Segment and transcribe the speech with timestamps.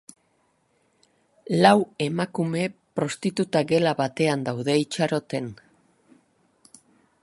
[1.65, 2.65] Lau emakume
[3.01, 5.55] prostituta gela batean daude itxaroten.